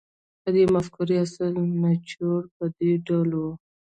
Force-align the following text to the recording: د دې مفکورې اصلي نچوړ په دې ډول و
د 0.43 0.45
دې 0.55 0.63
مفکورې 0.75 1.15
اصلي 1.25 1.49
نچوړ 1.81 2.41
په 2.55 2.63
دې 2.77 2.91
ډول 3.07 3.29
و 3.35 3.41